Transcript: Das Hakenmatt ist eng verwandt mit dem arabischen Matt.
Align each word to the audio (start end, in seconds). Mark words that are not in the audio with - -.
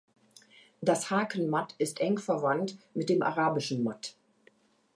Das 0.81 1.11
Hakenmatt 1.11 1.75
ist 1.77 1.99
eng 1.99 2.17
verwandt 2.17 2.75
mit 2.95 3.07
dem 3.09 3.21
arabischen 3.21 3.83
Matt. 3.83 4.15